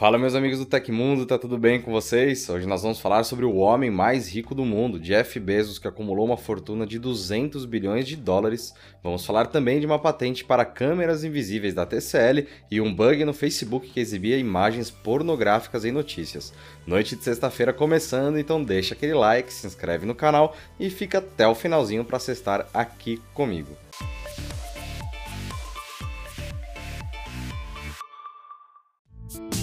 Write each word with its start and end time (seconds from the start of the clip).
Fala 0.00 0.16
meus 0.16 0.34
amigos 0.34 0.58
do 0.58 0.64
Tecmundo, 0.64 1.26
tá 1.26 1.38
tudo 1.38 1.58
bem 1.58 1.78
com 1.78 1.92
vocês? 1.92 2.48
Hoje 2.48 2.66
nós 2.66 2.80
vamos 2.80 2.98
falar 2.98 3.22
sobre 3.22 3.44
o 3.44 3.56
homem 3.56 3.90
mais 3.90 4.32
rico 4.32 4.54
do 4.54 4.64
mundo, 4.64 4.98
Jeff 4.98 5.38
Bezos, 5.38 5.78
que 5.78 5.86
acumulou 5.86 6.24
uma 6.24 6.38
fortuna 6.38 6.86
de 6.86 6.98
200 6.98 7.66
bilhões 7.66 8.06
de 8.06 8.16
dólares. 8.16 8.72
Vamos 9.02 9.26
falar 9.26 9.48
também 9.48 9.78
de 9.78 9.84
uma 9.84 9.98
patente 9.98 10.42
para 10.42 10.64
câmeras 10.64 11.22
invisíveis 11.22 11.74
da 11.74 11.84
TCL 11.84 12.46
e 12.70 12.80
um 12.80 12.94
bug 12.94 13.26
no 13.26 13.34
Facebook 13.34 13.90
que 13.90 14.00
exibia 14.00 14.38
imagens 14.38 14.90
pornográficas 14.90 15.84
em 15.84 15.92
notícias. 15.92 16.50
Noite 16.86 17.14
de 17.14 17.22
sexta-feira 17.22 17.70
começando, 17.70 18.38
então 18.38 18.64
deixa 18.64 18.94
aquele 18.94 19.12
like, 19.12 19.52
se 19.52 19.66
inscreve 19.66 20.06
no 20.06 20.14
canal 20.14 20.56
e 20.78 20.88
fica 20.88 21.18
até 21.18 21.46
o 21.46 21.54
finalzinho 21.54 22.06
para 22.06 22.16
estar 22.16 22.66
aqui 22.72 23.20
comigo. 23.34 23.76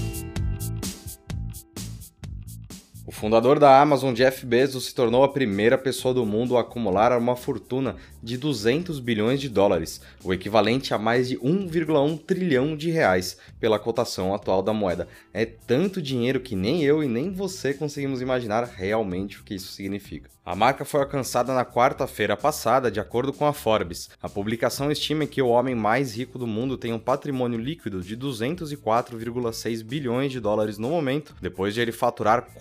O 0.04 0.07
fundador 3.18 3.58
da 3.58 3.82
Amazon, 3.82 4.14
Jeff 4.14 4.46
Bezos, 4.46 4.86
se 4.86 4.94
tornou 4.94 5.24
a 5.24 5.28
primeira 5.28 5.76
pessoa 5.76 6.14
do 6.14 6.24
mundo 6.24 6.56
a 6.56 6.62
acumular 6.62 7.18
uma 7.18 7.36
fortuna 7.36 7.96
de 8.22 8.38
200 8.38 9.00
bilhões 9.00 9.42
de 9.42 9.50
dólares, 9.50 10.00
o 10.24 10.32
equivalente 10.32 10.94
a 10.94 11.00
mais 11.00 11.28
de 11.28 11.36
1,1 11.40 12.20
trilhão 12.20 12.78
de 12.78 12.92
reais 12.92 13.36
pela 13.60 13.80
cotação 13.80 14.36
atual 14.36 14.62
da 14.62 14.72
moeda. 14.72 15.08
É 15.34 15.46
tanto 15.46 16.00
dinheiro 16.00 16.40
que 16.40 16.56
nem 16.56 16.84
eu 16.84 17.04
e 17.04 17.08
nem 17.08 17.32
você 17.32 17.74
conseguimos 17.74 18.22
imaginar 18.22 18.64
realmente 18.66 19.40
o 19.40 19.44
que 19.44 19.56
isso 19.56 19.72
significa. 19.72 20.30
A 20.48 20.56
marca 20.56 20.86
foi 20.86 21.02
alcançada 21.02 21.54
na 21.54 21.66
quarta-feira 21.66 22.38
passada, 22.38 22.90
de 22.90 23.02
acordo 23.02 23.34
com 23.34 23.46
a 23.46 23.52
Forbes. 23.52 24.10
A 24.22 24.30
publicação 24.30 24.90
estima 24.90 25.26
que 25.26 25.42
o 25.42 25.50
homem 25.50 25.76
mais 25.76 26.16
rico 26.16 26.40
do 26.40 26.48
mundo 26.48 26.78
tem 26.78 26.94
um 26.94 27.00
patrimônio 27.00 27.60
líquido 27.60 28.00
de 28.02 28.16
204,6 28.16 29.84
bilhões 29.84 30.32
de 30.32 30.40
dólares 30.40 30.78
no 30.78 30.90
momento, 30.90 31.36
depois 31.42 31.74
de 31.74 31.82
ele 31.82 31.92
faturar 31.92 32.54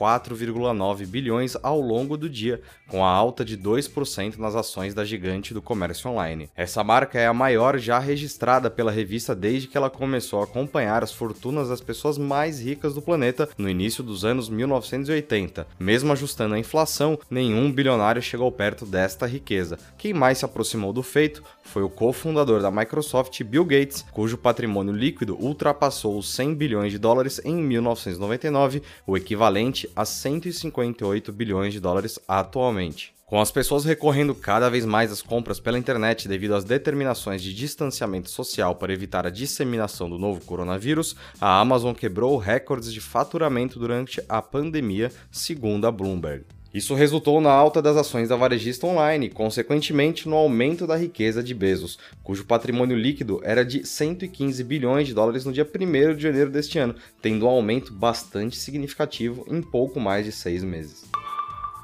4,9 0.52 1.06
bilhões 1.06 1.57
ao 1.62 1.80
longo 1.80 2.16
do 2.16 2.29
dia, 2.29 2.60
com 2.88 3.04
a 3.04 3.10
alta 3.10 3.45
de 3.45 3.57
2% 3.57 4.37
nas 4.38 4.54
ações 4.54 4.95
da 4.95 5.04
gigante 5.04 5.52
do 5.52 5.62
comércio 5.62 6.10
online. 6.10 6.48
Essa 6.54 6.84
marca 6.84 7.18
é 7.18 7.26
a 7.26 7.34
maior 7.34 7.79
já 7.79 7.98
registrada 7.98 8.71
pela 8.71 8.90
revista 8.90 9.34
desde 9.34 9.68
que 9.68 9.76
ela 9.76 9.90
começou 9.90 10.40
a 10.40 10.45
acompanhar 10.45 11.02
as 11.02 11.12
fortunas 11.12 11.68
das 11.68 11.80
pessoas 11.80 12.18
mais 12.18 12.60
ricas 12.60 12.95
do 12.95 13.02
planeta 13.02 13.48
no 13.59 13.68
início 13.68 14.02
dos 14.02 14.24
anos 14.24 14.48
1980. 14.48 15.66
Mesmo 15.79 16.12
ajustando 16.12 16.54
a 16.54 16.59
inflação, 16.59 17.18
nenhum 17.30 17.71
bilionário 17.73 18.23
chegou 18.23 18.51
perto 18.52 18.87
desta 18.87 19.26
riqueza. 19.26 19.78
Quem 19.99 20.12
mais 20.12 20.38
se 20.38 20.45
aproximou 20.45 20.93
do 20.93 21.02
feito 21.02 21.43
foi 21.62 21.82
o 21.82 21.88
cofundador 21.88 22.62
da 22.62 22.71
Microsoft, 22.71 23.43
Bill 23.43 23.65
Gates, 23.65 24.04
cujo 24.12 24.38
patrimônio 24.38 24.93
líquido 24.93 25.37
ultrapassou 25.38 26.16
os 26.16 26.32
100 26.32 26.54
bilhões 26.54 26.93
de 26.93 26.99
dólares 26.99 27.40
em 27.45 27.56
1999, 27.56 28.82
o 29.06 29.16
equivalente 29.16 29.90
a 29.95 30.04
158 30.40 31.32
bilhões 31.32 31.73
de 31.73 31.80
dólares 31.80 32.18
atualmente. 32.29 33.15
Com 33.24 33.40
as 33.40 33.51
pessoas 33.51 33.84
recorrendo 33.84 34.34
cada 34.34 34.70
vez 34.70 34.84
mais 34.84 35.10
às 35.10 35.20
compras 35.20 35.59
pela 35.59 35.78
internet 35.78 36.28
devido 36.28 36.54
às 36.54 36.62
determinações 36.62 37.43
de 37.43 37.52
distanciamento 37.52 38.30
social 38.30 38.76
para 38.76 38.93
evitar 38.93 39.26
a 39.26 39.30
disseminação 39.30 40.09
do 40.09 40.18
novo 40.18 40.40
coronavírus, 40.45 41.16
a 41.40 41.59
Amazon 41.59 41.93
quebrou 41.93 42.37
recordes 42.37 42.93
de 42.93 43.01
faturamento 43.01 43.80
durante 43.80 44.23
a 44.28 44.40
pandemia, 44.40 45.10
segundo 45.32 45.88
a 45.88 45.90
Bloomberg. 45.90 46.55
Isso 46.77 46.95
resultou 46.95 47.41
na 47.41 47.51
alta 47.51 47.80
das 47.80 47.96
ações 47.96 48.29
da 48.29 48.37
varejista 48.37 48.87
online 48.87 49.30
consequentemente, 49.30 50.29
no 50.29 50.37
aumento 50.37 50.87
da 50.87 50.95
riqueza 50.95 51.43
de 51.43 51.55
Bezos, 51.55 51.99
cujo 52.23 52.45
patrimônio 52.45 52.95
líquido 52.95 53.41
era 53.43 53.65
de 53.65 53.87
115 53.87 54.63
bilhões 54.63 55.07
de 55.09 55.15
dólares 55.15 55.46
no 55.46 55.55
dia 55.55 55.65
1 55.66 56.16
de 56.16 56.23
janeiro 56.23 56.51
deste 56.51 56.79
ano, 56.79 56.95
tendo 57.23 57.46
um 57.46 57.49
aumento 57.49 57.95
bastante 57.95 58.59
significativo 58.59 59.46
em 59.49 59.63
pouco 59.63 59.99
mais 59.99 60.27
de 60.27 60.33
seis 60.33 60.63
meses. 60.63 61.07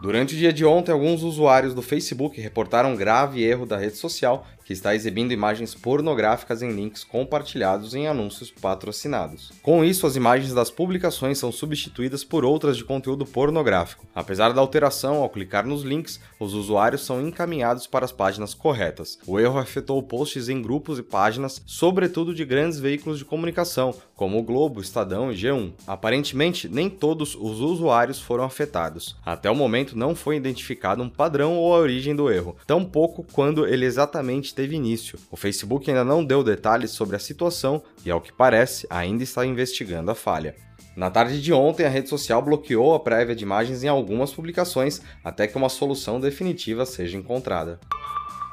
Durante 0.02 0.34
o 0.34 0.36
dia 0.36 0.52
de 0.52 0.64
ontem, 0.64 0.90
alguns 0.90 1.22
usuários 1.22 1.74
do 1.74 1.80
Facebook 1.80 2.40
reportaram 2.40 2.90
um 2.90 2.96
grave 2.96 3.40
erro 3.44 3.64
da 3.64 3.76
rede 3.76 3.96
social 3.96 4.44
que 4.64 4.72
está 4.72 4.94
exibindo 4.94 5.32
imagens 5.32 5.74
pornográficas 5.74 6.62
em 6.62 6.72
links 6.72 7.04
compartilhados 7.04 7.94
em 7.94 8.06
anúncios 8.08 8.50
patrocinados. 8.50 9.52
Com 9.62 9.84
isso, 9.84 10.06
as 10.06 10.16
imagens 10.16 10.52
das 10.54 10.70
publicações 10.70 11.38
são 11.38 11.52
substituídas 11.52 12.24
por 12.24 12.44
outras 12.44 12.76
de 12.76 12.84
conteúdo 12.84 13.26
pornográfico. 13.26 14.06
Apesar 14.14 14.52
da 14.52 14.60
alteração, 14.60 15.16
ao 15.16 15.28
clicar 15.28 15.66
nos 15.66 15.82
links, 15.82 16.20
os 16.38 16.54
usuários 16.54 17.04
são 17.04 17.26
encaminhados 17.26 17.86
para 17.86 18.04
as 18.04 18.12
páginas 18.12 18.54
corretas. 18.54 19.18
O 19.26 19.38
erro 19.38 19.58
afetou 19.58 20.02
posts 20.02 20.48
em 20.48 20.62
grupos 20.62 20.98
e 20.98 21.02
páginas, 21.02 21.62
sobretudo 21.66 22.34
de 22.34 22.44
grandes 22.44 22.78
veículos 22.78 23.18
de 23.18 23.24
comunicação, 23.24 23.94
como 24.14 24.38
o 24.38 24.42
Globo, 24.42 24.80
Estadão 24.80 25.32
e 25.32 25.34
G1. 25.34 25.72
Aparentemente, 25.86 26.68
nem 26.68 26.88
todos 26.88 27.34
os 27.34 27.60
usuários 27.60 28.20
foram 28.20 28.44
afetados. 28.44 29.16
Até 29.24 29.50
o 29.50 29.54
momento, 29.54 29.91
não 29.96 30.14
foi 30.14 30.36
identificado 30.36 31.02
um 31.02 31.08
padrão 31.08 31.56
ou 31.56 31.74
a 31.74 31.78
origem 31.78 32.14
do 32.14 32.30
erro, 32.30 32.56
tampouco 32.66 33.24
quando 33.32 33.66
ele 33.66 33.84
exatamente 33.84 34.54
teve 34.54 34.76
início. 34.76 35.18
O 35.30 35.36
Facebook 35.36 35.90
ainda 35.90 36.04
não 36.04 36.24
deu 36.24 36.42
detalhes 36.42 36.90
sobre 36.90 37.16
a 37.16 37.18
situação 37.18 37.82
e, 38.04 38.10
ao 38.10 38.20
que 38.20 38.32
parece, 38.32 38.86
ainda 38.90 39.22
está 39.22 39.44
investigando 39.44 40.10
a 40.10 40.14
falha. 40.14 40.54
Na 40.94 41.10
tarde 41.10 41.40
de 41.40 41.52
ontem, 41.52 41.86
a 41.86 41.88
rede 41.88 42.10
social 42.10 42.42
bloqueou 42.42 42.94
a 42.94 43.00
prévia 43.00 43.34
de 43.34 43.44
imagens 43.44 43.82
em 43.82 43.88
algumas 43.88 44.30
publicações 44.30 45.00
até 45.24 45.46
que 45.46 45.56
uma 45.56 45.70
solução 45.70 46.20
definitiva 46.20 46.84
seja 46.84 47.16
encontrada. 47.16 47.80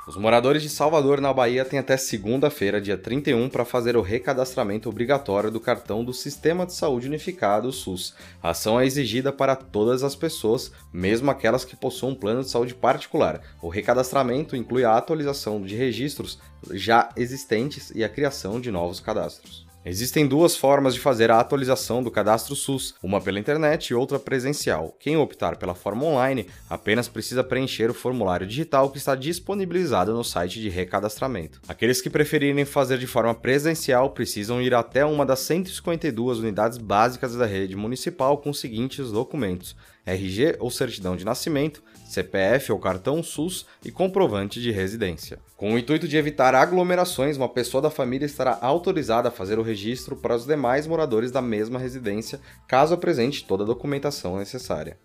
Os 0.09 0.18
moradores 0.18 0.64
de 0.64 0.70
Salvador, 0.70 1.22
na 1.22 1.31
Bahia, 1.31 1.64
têm 1.64 1.78
até 1.78 1.96
segunda-feira, 1.96 2.81
dia 2.81 2.97
31, 2.97 3.47
para 3.47 3.64
fazer 3.64 3.96
o 3.96 4.02
recadastramento 4.02 4.90
obrigatório 4.90 5.52
do 5.52 5.59
cartão 5.59 6.03
do 6.03 6.16
Sistema 6.16 6.66
de 6.66 6.74
Saúde 6.74 7.08
Unificado, 7.08 7.72
SUS. 7.72 8.16
A 8.42 8.50
ação 8.50 8.80
é 8.80 8.88
exigida 8.88 9.31
para 9.31 9.56
todas 9.56 10.02
as 10.02 10.16
pessoas, 10.16 10.72
mesmo 10.92 11.30
aquelas 11.30 11.64
que 11.64 11.75
possuam 11.75 12.14
um 12.14 12.16
plano 12.16 12.42
de 12.42 12.50
saúde 12.50 12.74
particular. 12.74 13.40
O 13.62 13.69
recadastramento 13.69 14.56
inclui 14.56 14.84
a 14.84 14.98
atualização 14.98 15.62
de 15.62 15.75
registros 15.75 16.40
já 16.72 17.09
existentes 17.16 17.92
e 17.94 18.03
a 18.03 18.09
criação 18.09 18.59
de 18.59 18.72
novos 18.72 19.00
cadastros. 19.00 19.69
Existem 19.85 20.28
duas 20.28 20.57
formas 20.57 20.94
de 20.94 21.00
fazer 21.00 21.31
a 21.31 21.40
atualização 21.40 22.03
do 22.03 22.12
cadastro 22.12 22.53
SUS, 22.53 22.95
uma 23.01 23.22
pela 23.22 23.40
internet 23.40 23.88
e 23.88 23.94
outra 23.94 24.19
presencial. 24.19 24.94
Quem 25.00 25.16
optar 25.16 25.56
pela 25.56 25.73
forma 25.73 26.03
online 26.03 26.47
apenas 26.69 27.07
precisa 27.07 27.45
preencher 27.45 27.89
o 27.89 27.94
formulário 27.94 28.45
digital 28.45 28.89
que 28.89 28.97
está 28.97 29.16
disponibilizado 29.16 30.13
no 30.13 30.23
site 30.23 30.59
de 30.59 30.68
recadastramento. 30.68 31.62
Aqueles 31.66 32.01
que 32.01 32.09
preferirem 32.09 32.66
fazer 32.66 32.97
de 32.97 33.07
forma 33.07 33.34
presencial 33.34 34.09
precisam 34.09 34.62
ir 34.62 34.73
até 34.73 35.06
uma 35.06 35.25
das 35.25 35.39
152 35.39 36.39
unidades 36.39 36.78
básicas 36.78 37.35
da 37.35 37.45
rede 37.45 37.78
municipal 37.78 38.38
com 38.38 38.50
os 38.50 38.59
seguintes 38.59 39.12
documentos: 39.12 39.78
RG 40.14 40.58
ou 40.59 40.70
certidão 40.70 41.16
de 41.16 41.25
nascimento, 41.25 41.84
CPF 42.06 42.72
ou 42.72 42.80
cartão 42.80 43.22
SUS 43.22 43.66
e 43.86 43.92
comprovante 43.92 44.59
de 44.59 44.72
residência. 44.72 45.40
Com 45.56 45.74
o 45.74 45.78
intuito 45.78 46.08
de 46.08 46.18
evitar 46.18 46.56
aglomerações, 46.56 47.38
uma 47.38 47.50
pessoa 47.50 47.81
da 47.81 47.90
família 47.90 48.25
estará 48.25 48.58
autorizada 48.62 49.30
a 49.30 49.31
fazer 49.31 49.59
o 49.59 49.64
registro 49.64 50.16
para 50.16 50.36
os 50.36 50.46
demais 50.46 50.88
moradores 50.88 51.31
da 51.31 51.42
mesma 51.42 51.78
residência, 51.78 52.40
caso 52.68 52.94
apresente 52.94 53.46
toda 53.46 53.64
a 53.64 53.68
documentação 53.68 54.38
necessária. 54.38 54.98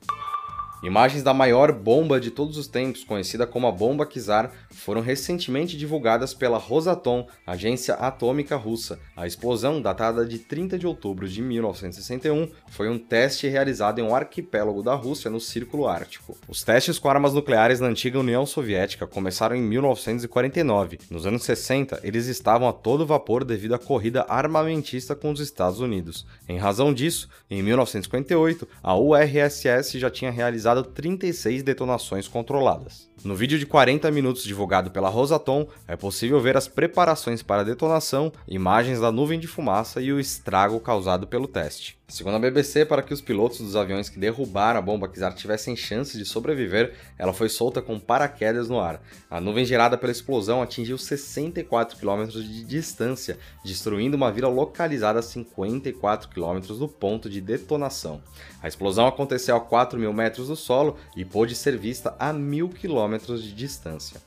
Imagens 0.84 1.22
da 1.22 1.32
maior 1.32 1.72
bomba 1.72 2.20
de 2.20 2.30
todos 2.30 2.58
os 2.58 2.68
tempos, 2.68 3.02
conhecida 3.02 3.46
como 3.46 3.66
a 3.66 3.72
bomba 3.72 4.04
Kizar, 4.04 4.52
foram 4.68 5.00
recentemente 5.00 5.78
divulgadas 5.78 6.34
pela 6.34 6.58
Rosatom, 6.58 7.26
agência 7.46 7.94
atômica 7.94 8.54
russa. 8.54 9.00
A 9.16 9.26
explosão, 9.26 9.80
datada 9.80 10.26
de 10.26 10.38
30 10.38 10.78
de 10.78 10.86
outubro 10.86 11.26
de 11.26 11.40
1961, 11.40 12.50
foi 12.68 12.90
um 12.90 12.98
teste 12.98 13.48
realizado 13.48 13.98
em 13.98 14.02
um 14.02 14.14
arquipélago 14.14 14.82
da 14.82 14.94
Rússia 14.94 15.30
no 15.30 15.40
Círculo 15.40 15.88
Ártico. 15.88 16.36
Os 16.46 16.62
testes 16.62 16.98
com 16.98 17.08
armas 17.08 17.32
nucleares 17.32 17.80
na 17.80 17.86
antiga 17.86 18.20
União 18.20 18.44
Soviética 18.44 19.06
começaram 19.06 19.56
em 19.56 19.62
1949. 19.62 20.98
Nos 21.10 21.26
anos 21.26 21.44
60, 21.44 22.00
eles 22.02 22.26
estavam 22.26 22.68
a 22.68 22.74
todo 22.74 23.06
vapor 23.06 23.42
devido 23.42 23.74
à 23.74 23.78
corrida 23.78 24.26
armamentista 24.28 25.14
com 25.14 25.32
os 25.32 25.40
Estados 25.40 25.80
Unidos. 25.80 26.26
Em 26.46 26.58
razão 26.58 26.92
disso, 26.92 27.26
em 27.50 27.62
1958, 27.62 28.68
a 28.82 28.94
URSS 28.94 29.98
já 29.98 30.10
tinha 30.10 30.30
realizado 30.30 30.73
realizado 30.74 30.82
36 30.82 31.62
detonações 31.62 32.26
controladas. 32.26 33.08
No 33.24 33.34
vídeo 33.34 33.58
de 33.58 33.66
40 33.66 34.10
minutos 34.10 34.42
divulgado 34.42 34.90
pela 34.90 35.08
Rosatom, 35.08 35.66
é 35.86 35.96
possível 35.96 36.40
ver 36.40 36.56
as 36.56 36.68
preparações 36.68 37.42
para 37.42 37.62
a 37.62 37.64
detonação, 37.64 38.32
imagens 38.46 39.00
da 39.00 39.12
nuvem 39.12 39.38
de 39.38 39.46
fumaça 39.46 40.00
e 40.00 40.12
o 40.12 40.20
estrago 40.20 40.80
causado 40.80 41.26
pelo 41.26 41.46
teste. 41.46 41.96
Segundo 42.14 42.36
a 42.36 42.38
BBC, 42.38 42.84
para 42.84 43.02
que 43.02 43.12
os 43.12 43.20
pilotos 43.20 43.58
dos 43.58 43.74
aviões 43.74 44.08
que 44.08 44.20
derrubaram 44.20 44.78
a 44.78 44.80
bomba 44.80 45.08
Kizar 45.08 45.34
tivessem 45.34 45.74
chance 45.74 46.16
de 46.16 46.24
sobreviver, 46.24 46.94
ela 47.18 47.32
foi 47.32 47.48
solta 47.48 47.82
com 47.82 47.98
paraquedas 47.98 48.68
no 48.68 48.78
ar. 48.78 49.02
A 49.28 49.40
nuvem 49.40 49.64
gerada 49.64 49.98
pela 49.98 50.12
explosão 50.12 50.62
atingiu 50.62 50.96
64 50.96 51.98
km 51.98 52.26
de 52.26 52.62
distância, 52.62 53.36
destruindo 53.64 54.16
uma 54.16 54.30
vila 54.30 54.46
localizada 54.46 55.18
a 55.18 55.22
54 55.22 56.28
km 56.28 56.60
do 56.78 56.86
ponto 56.86 57.28
de 57.28 57.40
detonação. 57.40 58.22
A 58.62 58.68
explosão 58.68 59.08
aconteceu 59.08 59.56
a 59.56 59.60
4 59.60 59.98
mil 59.98 60.12
metros 60.12 60.46
do 60.46 60.54
solo 60.54 60.96
e 61.16 61.24
pôde 61.24 61.56
ser 61.56 61.76
vista 61.76 62.14
a 62.16 62.32
1000 62.32 62.68
km 62.68 63.34
de 63.34 63.52
distância. 63.52 64.20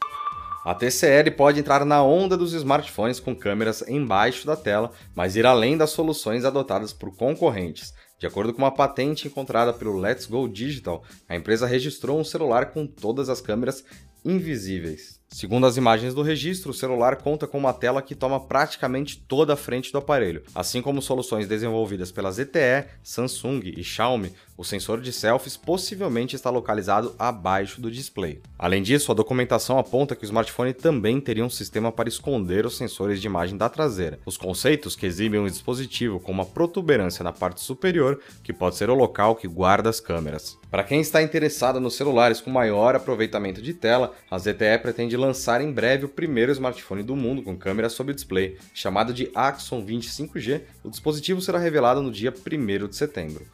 A 0.68 0.76
TCL 0.76 1.32
pode 1.32 1.62
entrar 1.62 1.86
na 1.86 2.04
onda 2.04 2.36
dos 2.36 2.52
smartphones 2.52 3.22
com 3.22 3.34
câmeras 3.34 3.82
embaixo 3.88 4.46
da 4.46 4.54
tela, 4.54 4.92
mas 5.16 5.38
ir 5.38 5.46
além 5.46 5.78
das 5.78 5.92
soluções 5.92 6.44
adotadas 6.44 6.92
por 6.92 7.16
concorrentes. 7.16 7.94
De 8.20 8.28
acordo 8.28 8.52
com 8.52 8.58
uma 8.64 8.70
patente 8.70 9.30
encontrada 9.30 9.72
pelo 9.72 9.98
Let's 9.98 10.26
Go 10.26 10.46
Digital, 10.46 11.06
a 11.26 11.38
empresa 11.38 11.66
registrou 11.66 12.20
um 12.20 12.24
celular 12.26 12.72
com 12.72 12.86
todas 12.86 13.30
as 13.30 13.40
câmeras 13.40 13.82
invisíveis. 14.26 15.22
Segundo 15.30 15.68
as 15.68 15.78
imagens 15.78 16.14
do 16.14 16.22
registro, 16.22 16.72
o 16.72 16.74
celular 16.74 17.18
conta 17.18 17.46
com 17.46 17.58
uma 17.58 17.74
tela 17.74 18.02
que 18.02 18.16
toma 18.16 18.40
praticamente 18.40 19.18
toda 19.28 19.54
a 19.54 19.58
frente 19.58 19.92
do 19.92 19.98
aparelho. 19.98 20.42
Assim 20.56 20.82
como 20.82 21.02
soluções 21.02 21.48
desenvolvidas 21.48 22.12
pela 22.12 22.32
ZTE, 22.32 22.88
Samsung 23.04 23.62
e 23.76 23.84
Xiaomi, 23.84 24.34
o 24.58 24.64
sensor 24.64 25.00
de 25.02 25.14
selfies 25.14 25.56
possivelmente 25.56 26.36
está 26.36 26.50
localizado 26.50 27.14
abaixo 27.20 27.80
do 27.80 27.92
display. 27.92 28.42
Além 28.58 28.82
disso, 28.82 29.12
a 29.12 29.16
documentação 29.16 29.78
aponta 29.78 30.16
que 30.16 30.24
o 30.24 30.26
smartphone 30.26 30.74
também 30.74 31.22
teria 31.22 31.46
um 31.46 31.50
sistema 31.50 31.92
para 31.92 32.10
esconder 32.10 32.66
os 32.66 32.76
sensores 32.76 33.22
de 33.22 33.28
imagem 33.28 33.56
da 33.56 33.70
traseira. 33.70 34.20
Os 34.26 34.38
conceitos 34.38 34.96
que 34.96 35.06
exibem 35.06 35.40
um 35.40 35.46
dispositivo 35.46 36.20
com 36.20 36.32
uma 36.32 36.46
protuberância 36.46 37.24
na 37.24 37.32
parte 37.32 37.62
superior, 37.62 38.20
que 38.44 38.52
pode 38.54 38.78
ser 38.78 38.90
o 38.90 38.96
local 38.96 39.36
que 39.36 39.48
guarda 39.48 39.90
as 39.90 40.00
câmeras. 40.00 40.58
Para 40.72 40.84
quem 40.84 41.02
está 41.02 41.22
interessado 41.22 41.80
nos 41.80 41.96
celulares 41.96 42.42
com 42.42 42.50
maior 42.50 42.96
aproveitamento 42.96 43.62
de 43.62 43.74
tela, 43.74 44.14
a 44.30 44.40
ZTE 44.40 44.80
pretende 44.82 45.16
lançar 45.18 45.62
em 45.62 45.72
breve 45.72 46.06
o 46.06 46.10
primeiro 46.10 46.52
smartphone 46.52 47.04
do 47.04 47.16
mundo 47.16 47.42
com 47.42 47.58
câmera 47.58 47.90
sob 47.90 48.14
display, 48.14 48.58
chamado 48.74 49.14
de 49.14 49.30
Axon 49.36 49.86
25G. 49.86 50.62
O 50.84 50.90
dispositivo 50.90 51.42
será 51.42 51.60
revelado 51.60 52.02
no 52.02 52.12
dia 52.12 52.34
1 52.34 52.88
de 52.88 52.96
setembro. 52.96 53.46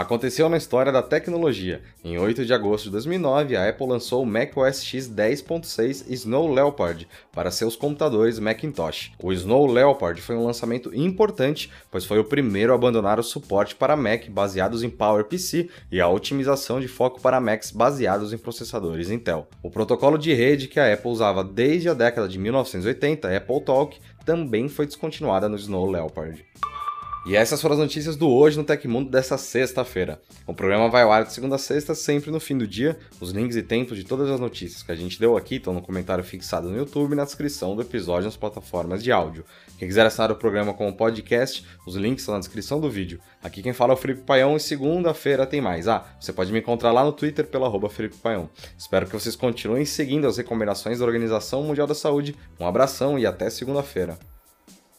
Aconteceu 0.00 0.48
na 0.48 0.56
história 0.56 0.90
da 0.90 1.02
tecnologia. 1.02 1.82
Em 2.02 2.16
8 2.18 2.46
de 2.46 2.54
agosto 2.54 2.84
de 2.84 2.92
2009, 2.92 3.54
a 3.54 3.68
Apple 3.68 3.86
lançou 3.86 4.22
o 4.22 4.26
macOS 4.26 4.82
X 4.82 5.06
10.6 5.06 6.06
Snow 6.08 6.50
Leopard 6.50 7.06
para 7.30 7.50
seus 7.50 7.76
computadores 7.76 8.38
Macintosh. 8.38 9.12
O 9.22 9.30
Snow 9.30 9.66
Leopard 9.66 10.18
foi 10.22 10.36
um 10.36 10.46
lançamento 10.46 10.90
importante, 10.94 11.70
pois 11.90 12.06
foi 12.06 12.18
o 12.18 12.24
primeiro 12.24 12.72
a 12.72 12.76
abandonar 12.76 13.20
o 13.20 13.22
suporte 13.22 13.74
para 13.74 13.94
Mac 13.94 14.26
baseados 14.30 14.82
em 14.82 14.88
PowerPC 14.88 15.68
e 15.92 16.00
a 16.00 16.08
otimização 16.08 16.80
de 16.80 16.88
foco 16.88 17.20
para 17.20 17.38
Macs 17.38 17.70
baseados 17.70 18.32
em 18.32 18.38
processadores 18.38 19.10
Intel. 19.10 19.48
O 19.62 19.70
protocolo 19.70 20.16
de 20.16 20.32
rede 20.32 20.66
que 20.66 20.80
a 20.80 20.94
Apple 20.94 21.10
usava 21.10 21.44
desde 21.44 21.90
a 21.90 21.94
década 21.94 22.26
de 22.26 22.38
1980, 22.38 23.36
Apple 23.36 23.60
Talk, 23.60 23.98
também 24.24 24.66
foi 24.66 24.86
descontinuada 24.86 25.46
no 25.46 25.56
Snow 25.56 25.90
Leopard. 25.90 26.42
E 27.26 27.36
essas 27.36 27.60
foram 27.60 27.74
as 27.74 27.80
notícias 27.80 28.16
do 28.16 28.30
Hoje 28.30 28.56
no 28.56 28.64
Tecmundo 28.64 29.10
dessa 29.10 29.36
sexta-feira. 29.36 30.22
O 30.46 30.54
programa 30.54 30.88
vai 30.88 31.02
ao 31.02 31.12
ar 31.12 31.24
de 31.24 31.34
segunda 31.34 31.56
a 31.56 31.58
sexta, 31.58 31.94
sempre 31.94 32.30
no 32.30 32.40
fim 32.40 32.56
do 32.56 32.66
dia. 32.66 32.98
Os 33.20 33.30
links 33.30 33.56
e 33.56 33.62
tempos 33.62 33.98
de 33.98 34.04
todas 34.04 34.30
as 34.30 34.40
notícias 34.40 34.82
que 34.82 34.90
a 34.90 34.94
gente 34.94 35.20
deu 35.20 35.36
aqui 35.36 35.56
estão 35.56 35.74
no 35.74 35.82
comentário 35.82 36.24
fixado 36.24 36.70
no 36.70 36.76
YouTube 36.78 37.12
e 37.12 37.16
na 37.16 37.24
descrição 37.24 37.76
do 37.76 37.82
episódio 37.82 38.24
nas 38.24 38.38
plataformas 38.38 39.02
de 39.02 39.12
áudio. 39.12 39.44
Quem 39.78 39.86
quiser 39.86 40.06
assinar 40.06 40.32
o 40.32 40.36
programa 40.36 40.72
como 40.72 40.96
podcast, 40.96 41.66
os 41.86 41.94
links 41.94 42.22
estão 42.22 42.34
na 42.34 42.40
descrição 42.40 42.80
do 42.80 42.88
vídeo. 42.88 43.20
Aqui 43.42 43.62
quem 43.62 43.74
fala 43.74 43.92
é 43.92 43.96
o 43.96 43.98
Felipe 43.98 44.22
Paião 44.22 44.56
e 44.56 44.60
segunda-feira 44.60 45.46
tem 45.46 45.60
mais. 45.60 45.88
Ah, 45.88 46.06
você 46.18 46.32
pode 46.32 46.50
me 46.50 46.60
encontrar 46.60 46.90
lá 46.90 47.04
no 47.04 47.12
Twitter 47.12 47.46
pelo 47.46 47.66
arroba 47.66 47.90
Felipe 47.90 48.16
Paião. 48.16 48.48
Espero 48.78 49.04
que 49.04 49.12
vocês 49.12 49.36
continuem 49.36 49.84
seguindo 49.84 50.26
as 50.26 50.38
recomendações 50.38 50.98
da 50.98 51.04
Organização 51.04 51.62
Mundial 51.64 51.86
da 51.86 51.94
Saúde. 51.94 52.34
Um 52.58 52.66
abração 52.66 53.18
e 53.18 53.26
até 53.26 53.50
segunda-feira. 53.50 54.18